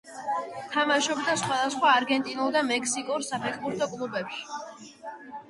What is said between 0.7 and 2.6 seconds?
თამაშობდა სხვადასხვა არგენტინულ